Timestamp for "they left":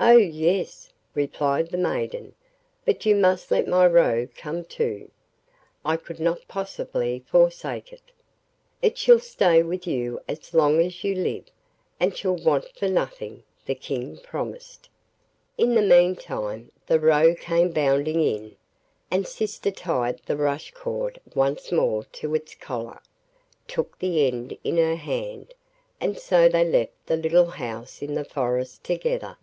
26.48-27.06